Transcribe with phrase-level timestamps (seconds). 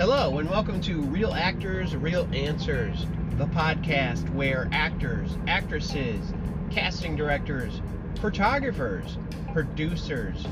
[0.00, 3.06] Hello, and welcome to Real Actors, Real Answers,
[3.38, 6.34] the podcast where actors, actresses,
[6.72, 7.80] casting directors,
[8.20, 9.16] photographers,
[9.52, 10.44] producers,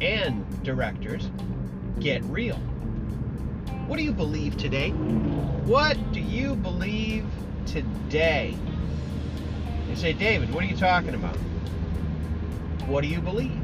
[0.00, 1.30] and directors
[2.00, 2.56] get real.
[3.86, 4.90] What do you believe today?
[4.90, 7.24] What do you believe
[7.66, 8.56] today?
[9.88, 11.36] You say, David, what are you talking about?
[12.86, 13.60] What do you believe?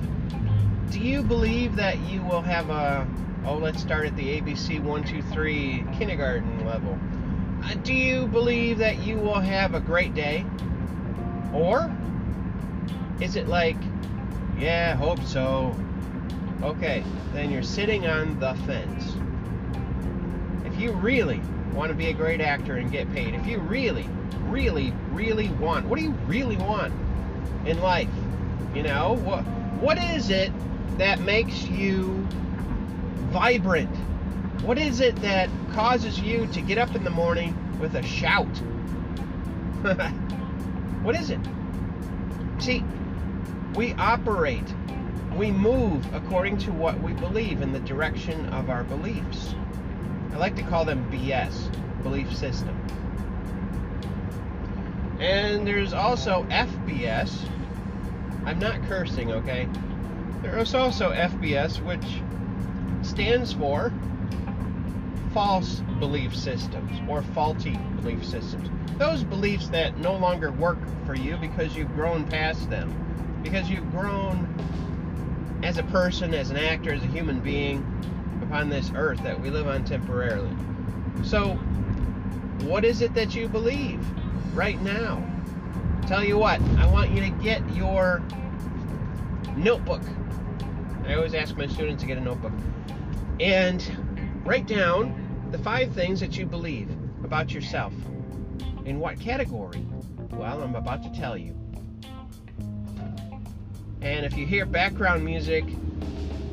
[0.90, 3.06] Do you believe that you will have a,
[3.44, 6.98] oh, let's start at the ABC 123 kindergarten level?
[7.62, 10.46] Uh, do you believe that you will have a great day?
[11.52, 11.94] Or
[13.20, 13.76] is it like,
[14.58, 15.76] yeah, hope so?
[16.62, 19.16] Okay, then you're sitting on the fence.
[20.64, 21.42] If you really
[21.74, 24.08] want to be a great actor and get paid, if you really,
[24.44, 26.94] really, really want, what do you really want
[27.66, 28.08] in life?
[28.74, 29.42] You know, what
[29.80, 30.52] what is it
[30.98, 32.26] that makes you
[33.30, 33.94] vibrant?
[34.62, 38.46] What is it that causes you to get up in the morning with a shout?
[41.02, 41.40] what is it?
[42.58, 42.84] See,
[43.74, 44.74] we operate,
[45.34, 49.54] we move according to what we believe in the direction of our beliefs.
[50.32, 52.76] I like to call them BS, belief system.
[55.18, 57.48] And there's also FBS.
[58.50, 59.68] I'm not cursing, okay?
[60.42, 62.20] There is also FBS, which
[63.08, 63.92] stands for
[65.32, 68.68] false belief systems or faulty belief systems.
[68.98, 72.92] Those beliefs that no longer work for you because you've grown past them,
[73.44, 74.52] because you've grown
[75.62, 77.86] as a person, as an actor, as a human being
[78.42, 80.50] upon this earth that we live on temporarily.
[81.22, 81.52] So,
[82.62, 84.04] what is it that you believe
[84.56, 85.24] right now?
[86.08, 88.20] Tell you what, I want you to get your
[89.60, 90.02] notebook.
[91.06, 92.52] I always ask my students to get a notebook
[93.38, 93.84] and
[94.44, 96.88] write down the five things that you believe
[97.24, 97.92] about yourself.
[98.84, 99.86] In what category?
[100.32, 101.54] Well, I'm about to tell you.
[104.00, 105.64] And if you hear background music,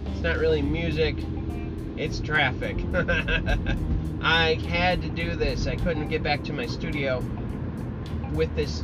[0.07, 1.15] it's not really music,
[1.95, 2.75] it's traffic.
[4.21, 5.67] I had to do this.
[5.67, 7.23] I couldn't get back to my studio
[8.33, 8.83] with this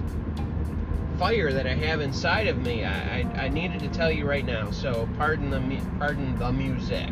[1.18, 2.84] fire that I have inside of me.
[2.84, 4.72] I, I, I needed to tell you right now.
[4.72, 7.10] So pardon the pardon the music.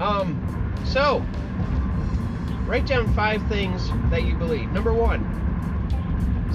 [0.00, 1.24] Um, so
[2.66, 4.70] write down five things that you believe.
[4.72, 5.32] Number one.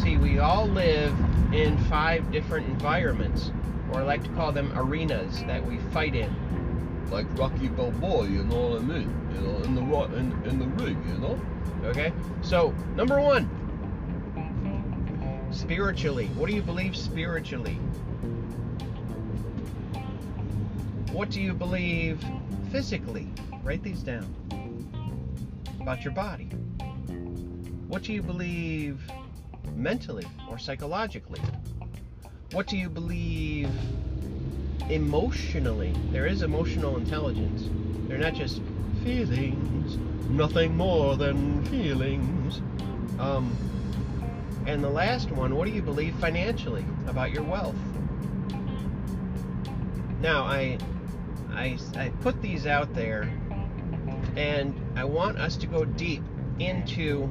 [0.01, 1.13] See, we all live
[1.53, 3.51] in five different environments,
[3.91, 6.33] or I like to call them arenas that we fight in.
[7.11, 9.13] Like Rocky Balboa, you know what I mean?
[9.35, 9.81] You know, in the
[10.17, 11.39] in, in the ring, you know.
[11.83, 12.13] Okay.
[12.41, 13.49] So number one,
[15.51, 16.27] spiritually.
[16.35, 17.77] What do you believe spiritually?
[21.11, 22.23] What do you believe
[22.71, 23.27] physically?
[23.63, 24.33] Write these down.
[25.79, 26.45] About your body.
[27.87, 29.01] What do you believe
[29.75, 31.41] mentally or psychologically?
[32.53, 33.69] What do you believe
[34.89, 35.93] emotionally?
[36.11, 37.69] There is emotional intelligence.
[38.07, 38.61] They're not just
[39.03, 39.97] feelings,
[40.29, 42.61] nothing more than feelings.
[43.19, 43.55] Um,
[44.65, 47.75] and the last one, what do you believe financially about your wealth?
[50.21, 50.77] Now, I,
[51.51, 53.23] I, I put these out there,
[54.35, 56.21] and I want us to go deep
[56.59, 57.29] into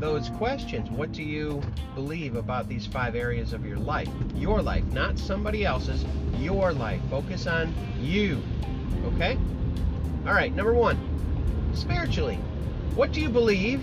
[0.00, 0.90] those questions.
[0.90, 1.62] What do you
[1.94, 4.08] believe about these five areas of your life?
[4.34, 6.04] Your life, not somebody else's,
[6.38, 7.00] your life.
[7.08, 8.42] Focus on you.
[9.14, 9.38] Okay?
[10.26, 10.98] All right, number one,
[11.74, 12.36] spiritually.
[12.94, 13.82] What do you believe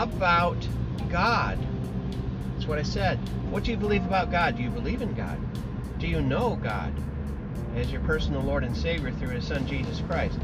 [0.00, 0.66] about
[1.10, 1.58] God?
[2.54, 3.18] That's what I said.
[3.50, 4.56] What do you believe about God?
[4.56, 5.38] Do you believe in God?
[5.98, 6.92] Do you know God
[7.76, 10.38] as your personal Lord and Savior through His Son Jesus Christ?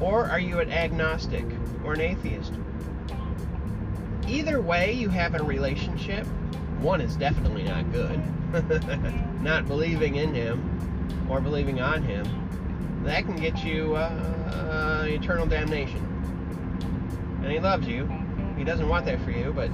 [0.00, 1.44] Or are you an agnostic
[1.84, 2.54] or an atheist?
[4.26, 6.26] Either way, you have a relationship.
[6.80, 8.22] One is definitely not good.
[9.42, 12.26] not believing in Him or believing on Him.
[13.04, 16.06] That can get you uh, eternal damnation.
[17.42, 18.19] And He loves you.
[18.60, 19.70] He doesn't want that for you, but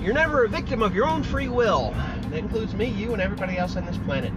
[0.00, 1.92] you're never a victim of your own free will.
[2.28, 4.32] That includes me, you, and everybody else on this planet.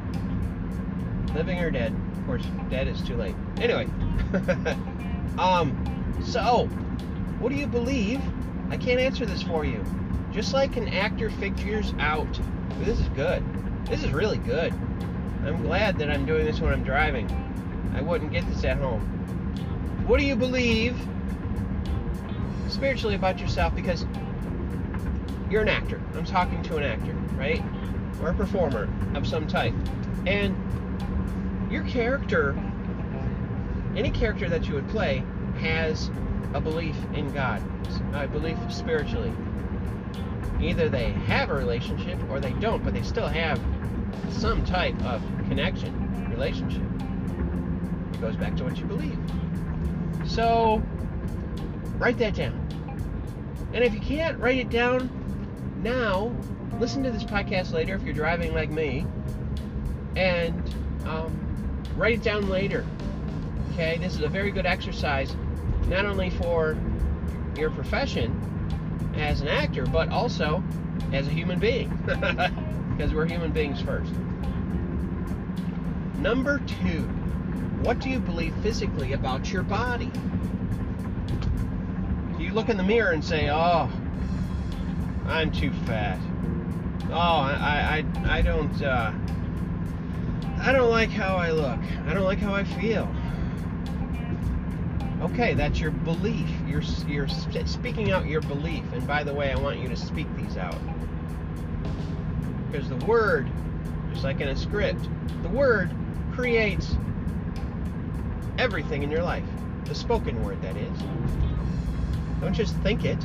[1.35, 1.95] Living or dead.
[2.17, 3.35] Of course, dead is too late.
[3.57, 3.85] Anyway.
[5.37, 6.65] um, so,
[7.37, 8.19] what do you believe?
[8.71, 9.85] I can't answer this for you.
[10.31, 12.39] Just like an actor figures out,
[12.79, 13.43] this is good.
[13.85, 14.73] This is really good.
[15.45, 17.29] I'm glad that I'm doing this when I'm driving.
[17.93, 19.01] I wouldn't get this at home.
[20.07, 20.97] What do you believe
[22.83, 23.73] spiritually about yourself?
[23.73, 24.05] Because
[25.49, 26.01] you're an actor.
[26.15, 27.63] I'm talking to an actor, right?
[28.21, 29.73] Or a performer of some type.
[30.27, 30.53] And
[31.71, 32.61] your character,
[33.95, 35.23] any character that you would play,
[35.59, 36.11] has
[36.53, 37.63] a belief in God,
[38.13, 39.31] a belief spiritually.
[40.59, 43.61] Either they have a relationship or they don't, but they still have
[44.29, 46.83] some type of connection, relationship.
[48.13, 49.17] It goes back to what you believe.
[50.27, 50.83] So,
[51.97, 52.62] write that down.
[53.73, 55.09] And if you can't write it down
[55.81, 56.31] now,
[56.79, 59.05] listen to this podcast later if you're driving like me,
[60.15, 60.53] and
[61.05, 62.85] um, write it down later.
[63.71, 65.35] Okay, this is a very good exercise,
[65.87, 66.77] not only for
[67.57, 68.39] your profession
[69.15, 70.63] as an actor, but also
[71.11, 74.11] as a human being, because we're human beings first.
[76.19, 77.01] Number two,
[77.81, 80.11] what do you believe physically about your body?
[82.53, 83.89] Look in the mirror and say, "Oh,
[85.25, 86.19] I'm too fat.
[87.09, 89.11] Oh, I, I, I don't, uh,
[90.59, 91.79] I don't like how I look.
[92.07, 93.13] I don't like how I feel."
[95.21, 96.49] Okay, that's your belief.
[96.67, 98.83] You're you're speaking out your belief.
[98.93, 100.79] And by the way, I want you to speak these out
[102.73, 103.47] because the word,
[104.11, 105.07] just like in a script,
[105.43, 105.91] the word
[106.33, 106.97] creates
[108.57, 109.45] everything in your life.
[109.85, 110.99] The spoken word, that is.
[112.43, 113.17] Don't just think it.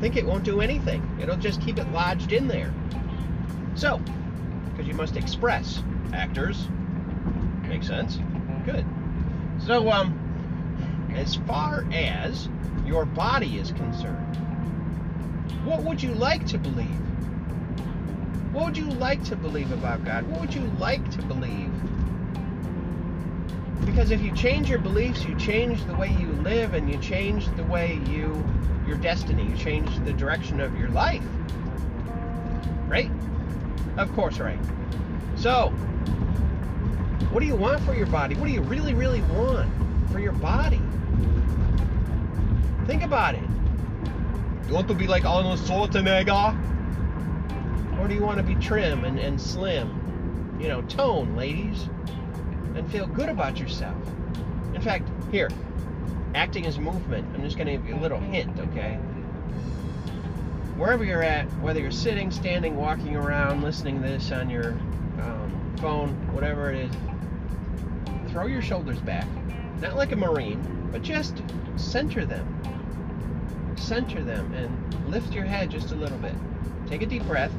[0.00, 1.06] Think it won't do anything.
[1.20, 2.72] It'll just keep it lodged in there.
[3.74, 4.00] So,
[4.70, 5.82] because you must express.
[6.14, 6.68] Actors.
[7.68, 8.18] Makes sense?
[8.64, 8.86] Good.
[9.66, 10.18] So, um,
[11.14, 12.48] as far as
[12.86, 14.34] your body is concerned,
[15.66, 16.88] what would you like to believe?
[18.50, 20.26] What would you like to believe about God?
[20.26, 21.70] What would you like to believe?
[23.84, 27.46] Because if you change your beliefs, you change the way you live and you change
[27.56, 28.44] the way you
[28.86, 31.24] your destiny, you change the direction of your life.
[32.86, 33.10] Right?
[33.96, 34.58] Of course, right.
[35.36, 35.70] So,
[37.30, 38.34] what do you want for your body?
[38.34, 39.70] What do you really, really want
[40.10, 40.80] for your body?
[42.86, 43.42] Think about it.
[44.68, 46.58] You want to be like Arnold Schwarzenegger?
[47.98, 50.58] Or do you want to be trim and, and slim?
[50.60, 51.88] You know, tone, ladies.
[52.74, 53.96] And feel good about yourself.
[54.74, 55.48] In fact, here,
[56.34, 57.26] acting is movement.
[57.34, 58.96] I'm just going to give you a little hint, okay?
[60.76, 64.72] Wherever you're at, whether you're sitting, standing, walking around, listening to this on your
[65.22, 69.26] um, phone, whatever it is, throw your shoulders back.
[69.80, 71.42] Not like a Marine, but just
[71.76, 72.46] center them.
[73.76, 76.34] Center them and lift your head just a little bit.
[76.88, 77.52] Take a deep breath.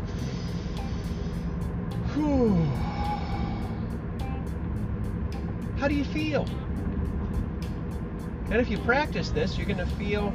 [2.14, 2.68] Whew.
[5.78, 6.46] How do you feel?
[8.52, 10.34] And if you practice this, you're going to feel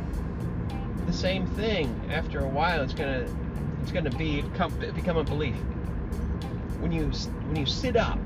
[1.06, 2.00] the same thing.
[2.10, 3.32] After a while, it's going to
[3.82, 5.56] it's going to be become a belief.
[6.80, 8.18] When you when you sit up,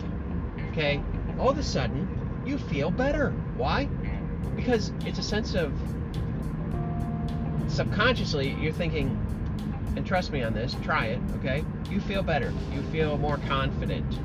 [0.71, 1.01] okay,
[1.39, 2.09] all of a sudden
[2.45, 3.31] you feel better.
[3.57, 3.87] Why?
[4.57, 5.73] Because it's a sense of
[7.69, 9.09] subconsciously you're thinking,
[9.97, 11.65] and trust me on this, try it, okay?
[11.91, 12.53] You feel better.
[12.73, 14.19] You feel more confident.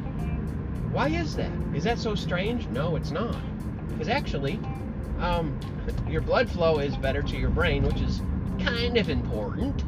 [0.92, 1.52] Why is that?
[1.76, 2.68] Is that so strange?
[2.68, 3.38] No, it's not.
[3.90, 4.60] Because actually,
[5.20, 5.60] um,
[6.08, 8.22] your blood flow is better to your brain, which is
[8.60, 9.84] kind of important.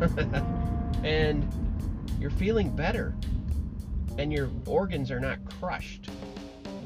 [1.04, 1.46] and
[2.18, 3.14] you're feeling better.
[4.18, 6.10] And your organs are not crushed.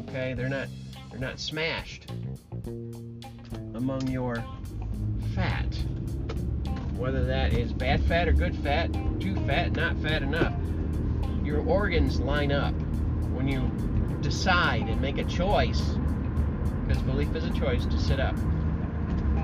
[0.08, 0.34] Okay?
[0.34, 0.68] They're not
[1.10, 2.10] they're not smashed
[3.74, 4.44] among your
[5.34, 5.74] fat.
[6.96, 10.52] Whether that is bad fat or good fat, too fat, not fat enough.
[11.44, 12.74] Your organs line up
[13.44, 15.82] when you decide and make a choice
[16.86, 18.34] because belief is a choice to sit up.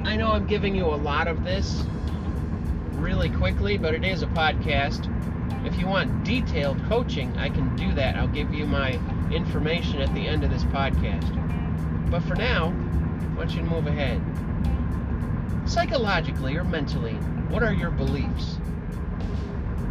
[0.04, 1.84] I know I'm giving you a lot of this
[2.92, 5.06] really quickly, but it is a podcast.
[5.66, 8.16] If you want detailed coaching, I can do that.
[8.16, 8.98] I'll give you my
[9.30, 12.10] information at the end of this podcast.
[12.10, 14.22] But for now, I want you to move ahead.
[15.68, 17.14] Psychologically or mentally,
[17.50, 18.56] what are your beliefs?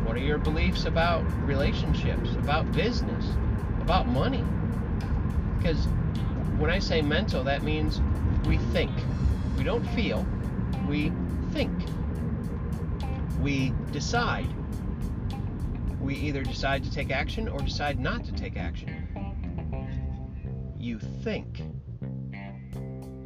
[0.03, 3.25] What are your beliefs about relationships, about business,
[3.89, 4.43] about money?
[5.57, 5.87] Because
[6.59, 7.99] when I say mental, that means
[8.45, 8.91] we think.
[9.57, 10.27] We don't feel,
[10.87, 11.11] we
[11.53, 11.71] think.
[13.41, 14.45] We decide.
[15.99, 19.07] We either decide to take action or decide not to take action.
[20.77, 21.63] You think.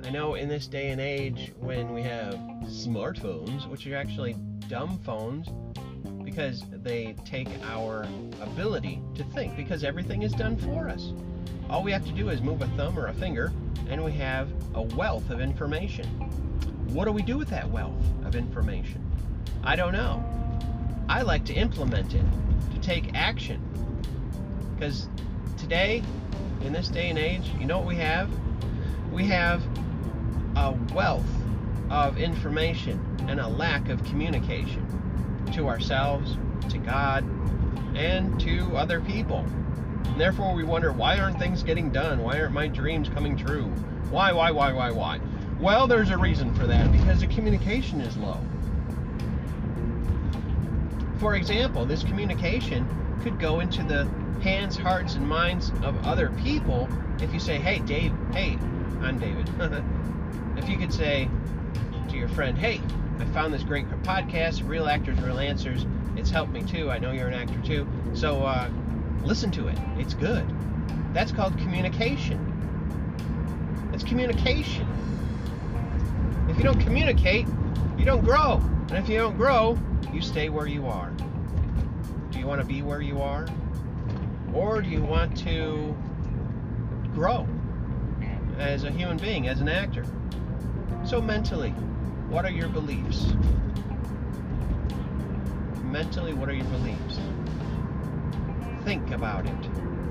[0.05, 2.35] I know in this day and age when we have
[2.67, 4.37] smartphones, which are actually
[4.69, 5.49] dumb phones,
[6.33, 8.07] because they take our
[8.41, 11.13] ability to think, because everything is done for us.
[11.69, 13.53] All we have to do is move a thumb or a finger,
[13.87, 16.07] and we have a wealth of information.
[16.91, 19.05] What do we do with that wealth of information?
[19.63, 20.25] I don't know.
[21.07, 22.25] I like to implement it,
[22.73, 23.61] to take action.
[24.73, 25.07] Because
[25.59, 26.01] today,
[26.61, 28.27] in this day and age, you know what we have?
[29.11, 29.61] We have
[30.55, 31.29] a wealth
[31.91, 35.02] of information and a lack of communication
[35.53, 36.37] to ourselves,
[36.69, 37.23] to God,
[37.95, 39.45] and to other people.
[40.05, 42.21] And therefore, we wonder why aren't things getting done?
[42.21, 43.65] Why aren't my dreams coming true?
[44.09, 45.19] Why, why, why, why, why?
[45.59, 48.37] Well, there's a reason for that because the communication is low.
[51.19, 52.87] For example, this communication
[53.23, 54.07] could go into the
[54.41, 56.89] hands, hearts, and minds of other people
[57.21, 58.57] if you say, hey, Dave, hey,
[59.01, 59.49] I'm David.
[60.57, 61.29] if you could say
[62.09, 62.81] to your friend, hey,
[63.19, 65.85] I found this great podcast, Real Actors, Real Answers.
[66.15, 66.89] It's helped me too.
[66.89, 67.87] I know you're an actor too.
[68.13, 68.69] So uh,
[69.23, 69.77] listen to it.
[69.97, 70.45] It's good.
[71.13, 72.39] That's called communication.
[73.93, 74.87] It's communication.
[76.49, 77.47] If you don't communicate,
[77.97, 78.61] you don't grow.
[78.89, 79.77] And if you don't grow,
[80.11, 81.11] you stay where you are.
[82.31, 83.47] Do you want to be where you are?
[84.53, 85.95] Or do you want to
[87.13, 87.47] grow
[88.57, 90.05] as a human being, as an actor?
[91.05, 91.73] So, mentally,
[92.33, 93.31] what are your beliefs?
[95.83, 97.19] Mentally, what are your beliefs?
[98.83, 99.69] Think about it.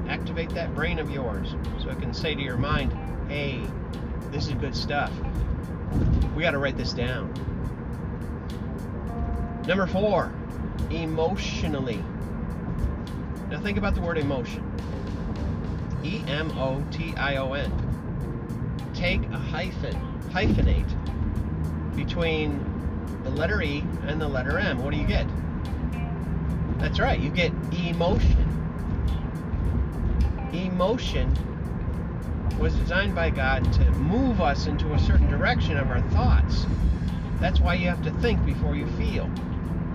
[0.09, 2.97] Activate that brain of yours so it can say to your mind,
[3.29, 3.61] hey,
[4.31, 5.11] this is good stuff.
[6.37, 7.27] We got to write this down.
[9.67, 10.33] Number four,
[10.91, 12.05] emotionally.
[13.51, 14.63] Now think about the word emotion.
[16.05, 17.73] E M O T I O N.
[18.95, 19.95] Take a hyphen,
[20.31, 21.02] hyphenate
[21.95, 22.65] between
[23.25, 24.83] the letter E and the letter M.
[24.83, 25.27] What do you get?
[26.79, 28.49] That's right, you get emotion.
[30.53, 31.33] Emotion
[32.59, 36.67] was designed by God to move us into a certain direction of our thoughts.
[37.41, 39.31] That's why you have to think before you feel.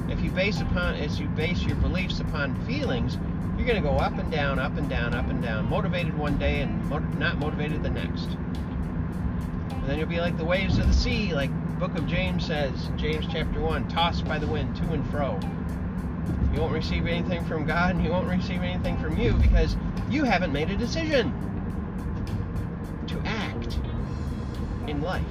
[0.09, 3.17] If you base upon as you base your beliefs upon feelings,
[3.57, 6.37] you're going to go up and down, up and down, up and down, motivated one
[6.37, 6.89] day and
[7.19, 8.29] not motivated the next.
[9.71, 12.89] And then you'll be like the waves of the sea, like book of James says,
[12.95, 15.39] James chapter 1, tossed by the wind to and fro.
[16.51, 19.77] You won't receive anything from God and you won't receive anything from you because
[20.09, 21.31] you haven't made a decision
[23.05, 23.77] to act
[24.87, 25.23] in life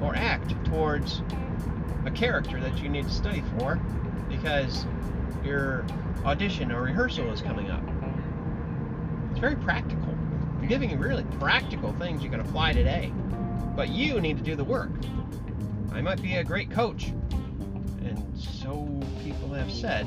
[0.00, 1.22] or act towards
[2.06, 3.80] a character that you need to study for
[4.28, 4.86] because
[5.44, 5.84] your
[6.24, 7.82] audition or rehearsal is coming up.
[9.32, 10.10] It's very practical.
[10.60, 13.12] I'm giving you really practical things you can apply today.
[13.80, 14.90] But you need to do the work.
[15.90, 17.06] I might be a great coach,
[18.04, 20.06] and so people have said,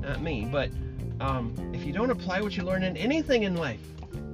[0.00, 0.70] not me, but
[1.20, 3.82] um, if you don't apply what you learn in anything in life,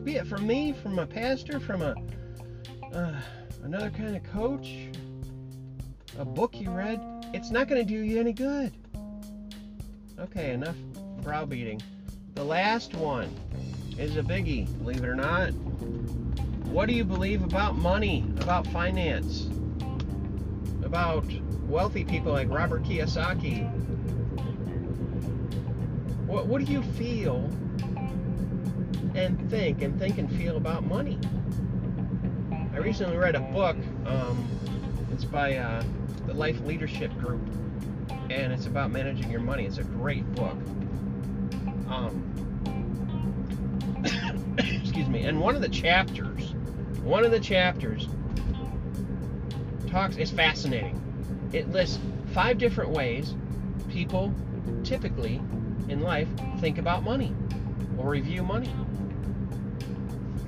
[0.04, 1.96] be it from me, from a pastor, from a
[2.94, 3.20] uh,
[3.64, 4.86] another kind of coach,
[6.16, 7.00] a book you read,
[7.34, 8.72] it's not going to do you any good.
[10.16, 10.76] Okay, enough
[11.22, 11.82] browbeating.
[12.36, 13.34] The last one
[13.98, 15.50] is a biggie, believe it or not.
[16.76, 19.48] What do you believe about money, about finance,
[20.84, 21.24] about
[21.62, 23.64] wealthy people like Robert Kiyosaki?
[26.26, 27.50] What, what do you feel
[29.14, 31.18] and think and think and feel about money?
[32.74, 33.78] I recently read a book.
[34.04, 34.46] Um,
[35.14, 35.82] it's by uh,
[36.26, 37.40] the Life Leadership Group,
[38.28, 39.64] and it's about managing your money.
[39.64, 40.58] It's a great book.
[41.88, 42.22] Um,
[44.58, 45.22] excuse me.
[45.22, 46.45] And one of the chapters,
[47.06, 48.08] one of the chapters
[49.86, 51.00] talks is fascinating.
[51.52, 52.00] It lists
[52.34, 53.32] five different ways
[53.88, 54.34] people
[54.82, 55.40] typically
[55.88, 56.26] in life
[56.58, 57.32] think about money
[57.96, 58.74] or review money.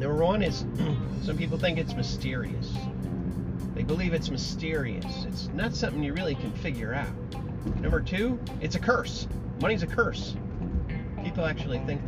[0.01, 0.67] Number one is
[1.23, 2.75] some people think it's mysterious.
[3.77, 5.25] They believe it's mysterious.
[5.29, 7.15] It's not something you really can figure out.
[7.81, 9.29] Number two, it's a curse.
[9.61, 10.37] Money's a curse.
[11.23, 12.01] People actually think.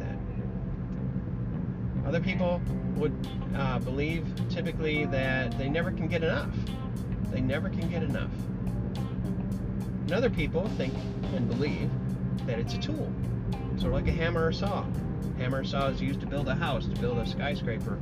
[2.11, 2.61] Other people
[2.97, 3.15] would
[3.55, 6.51] uh, believe typically that they never can get enough.
[7.31, 8.33] They never can get enough.
[8.97, 10.93] And other people think
[11.37, 11.89] and believe
[12.47, 13.13] that it's a tool,
[13.77, 14.85] sort of like a hammer or saw.
[15.39, 17.97] Hammer or saw is used to build a house, to build a skyscraper,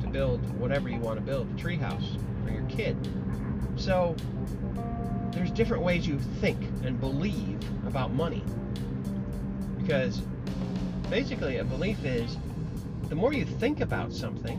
[0.00, 2.96] to build whatever you want to build, a tree house for your kid.
[3.76, 4.16] So
[5.30, 8.42] there's different ways you think and believe about money.
[9.78, 10.20] Because
[11.08, 12.36] basically a belief is
[13.12, 14.58] the more you think about something,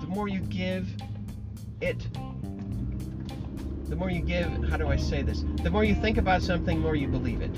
[0.00, 0.88] the more you give
[1.82, 2.08] it
[3.90, 5.44] the more you give how do I say this?
[5.62, 7.52] The more you think about something, the more you believe it.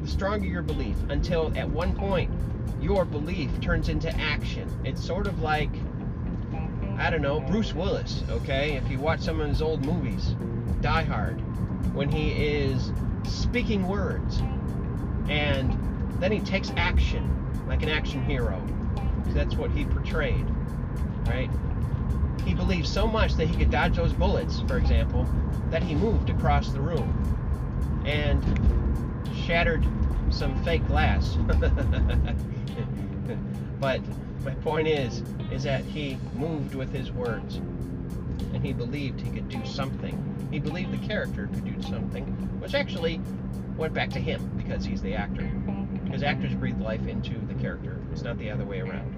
[0.00, 2.30] The stronger your belief until at one point
[2.80, 4.66] your belief turns into action.
[4.84, 5.68] It's sort of like
[6.96, 8.72] I don't know, Bruce Willis, okay?
[8.72, 10.34] If you watch some of his old movies,
[10.80, 11.42] Die Hard,
[11.94, 12.90] when he is
[13.24, 14.38] speaking words
[15.28, 15.78] and
[16.20, 17.30] then he takes action
[17.68, 18.62] like an action hero.
[19.28, 20.46] That's what he portrayed,
[21.26, 21.50] right?
[22.44, 25.26] He believed so much that he could dodge those bullets, for example,
[25.70, 28.42] that he moved across the room and
[29.46, 29.86] shattered
[30.30, 31.36] some fake glass.
[33.80, 34.00] but
[34.44, 37.56] my point is, is that he moved with his words,
[38.52, 40.48] and he believed he could do something.
[40.50, 42.24] He believed the character could do something,
[42.60, 43.20] which actually
[43.76, 45.50] went back to him because he's the actor.
[46.14, 47.98] Because actors breathe life into the character.
[48.12, 49.12] It's not the other way around.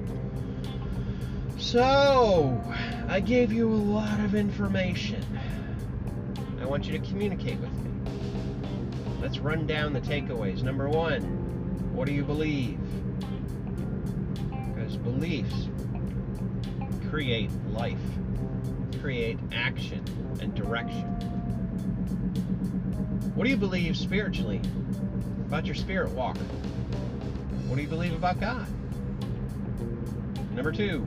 [1.58, 2.58] So,
[3.06, 5.22] I gave you a lot of information.
[6.58, 7.90] I want you to communicate with me.
[9.20, 10.62] Let's run down the takeaways.
[10.62, 11.20] Number one,
[11.94, 12.80] what do you believe?
[14.74, 15.68] Because beliefs
[17.10, 17.98] create life,
[19.02, 20.02] create action
[20.40, 21.04] and direction.
[23.34, 24.62] What do you believe spiritually
[25.46, 26.36] about your spirit walk?
[27.68, 28.66] What do you believe about God?
[30.52, 31.00] Number two,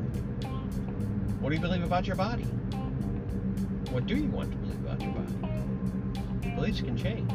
[1.41, 2.43] what do you believe about your body?
[3.91, 6.55] What do you want to believe about your body?
[6.55, 7.29] Beliefs can change.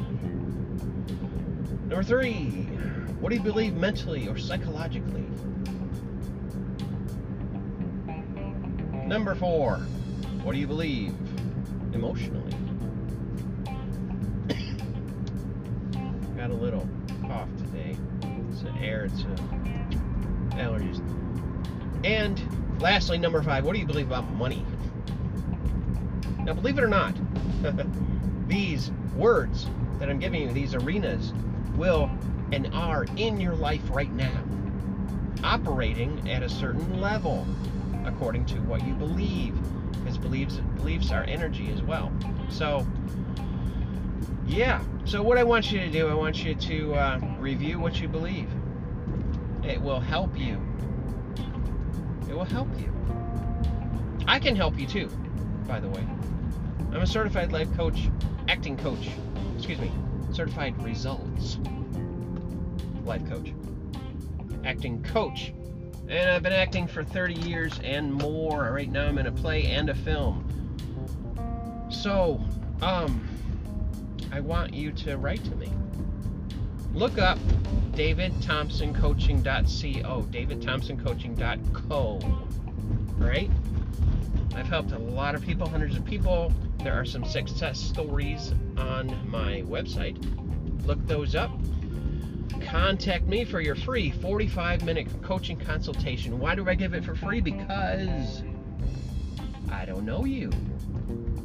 [1.89, 2.43] Number three,
[3.21, 5.25] what do you believe mentally or psychologically?
[9.07, 9.77] Number four,
[10.43, 11.15] what do you believe
[11.93, 12.53] emotionally?
[16.37, 16.89] Got a little
[18.85, 19.55] air, it's a
[20.57, 21.01] allergies.
[22.05, 22.41] And
[22.81, 24.65] lastly, number five, what do you believe about money?
[26.41, 27.15] Now, believe it or not,
[28.49, 29.67] these words
[29.99, 31.33] that I'm giving you, these arenas,
[31.77, 32.11] will
[32.53, 34.45] and are in your life right now,
[35.43, 37.47] operating at a certain level
[38.05, 39.55] according to what you believe,
[39.93, 42.13] because beliefs beliefs are energy as well.
[42.51, 42.87] So,
[44.47, 44.83] yeah.
[45.07, 48.09] So what I want you to do, I want you to uh, review what you
[48.09, 48.49] believe.
[49.67, 50.61] It will help you.
[52.29, 52.93] It will help you.
[54.27, 55.09] I can help you too,
[55.67, 56.07] by the way.
[56.93, 58.09] I'm a certified life coach,
[58.49, 59.11] acting coach.
[59.57, 59.91] Excuse me,
[60.33, 61.59] certified results
[63.05, 63.53] life coach,
[64.65, 65.53] acting coach.
[66.09, 68.73] And I've been acting for 30 years and more.
[68.73, 70.47] Right now I'm in a play and a film.
[71.91, 72.43] So,
[72.83, 73.27] um,
[74.33, 75.71] I want you to write to me.
[76.95, 77.39] Look up
[77.95, 82.21] davidthompsoncoaching.co, davidthompsoncoaching.co.
[83.17, 83.51] Right?
[84.55, 86.53] I've helped a lot of people, hundreds of people.
[86.79, 90.17] There are some success stories on my website.
[90.87, 91.51] Look those up.
[92.61, 96.39] Contact me for your free 45 minute coaching consultation.
[96.39, 97.41] Why do I give it for free?
[97.41, 98.45] Because
[99.69, 100.53] I don't know you.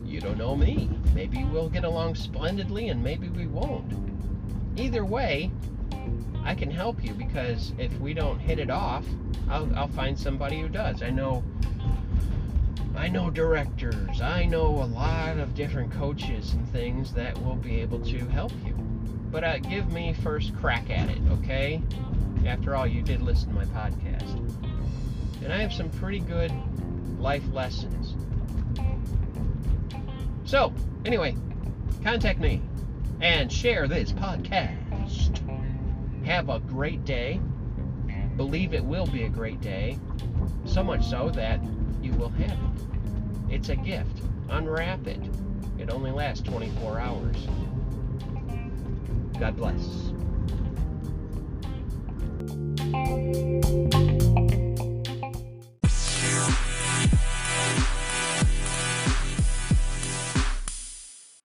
[0.06, 0.92] You don't know me.
[1.16, 4.09] Maybe we'll get along splendidly and maybe we won't.
[4.80, 5.52] Either way,
[6.46, 9.06] I can help you because if we don't hit it off,
[9.50, 11.04] I'll, I'll find somebody who does.
[11.04, 11.44] I know
[12.96, 14.22] I know directors.
[14.22, 18.54] I know a lot of different coaches and things that will be able to help
[18.66, 18.74] you.
[19.32, 21.82] But uh, give me first crack at it, okay?
[22.46, 24.36] After all, you did listen to my podcast.
[25.44, 26.52] And I have some pretty good
[27.20, 28.16] life lessons.
[30.46, 30.74] So,
[31.06, 31.36] anyway,
[32.04, 32.62] contact me
[33.22, 35.42] and share this podcast.
[36.26, 37.40] Have a great day.
[38.38, 39.98] Believe it will be a great day.
[40.66, 41.60] So much so that
[42.02, 42.58] you will have it.
[43.50, 44.22] It's a gift.
[44.50, 45.20] Unwrap it.
[45.78, 47.48] It only lasts 24 hours.
[49.40, 50.14] God bless.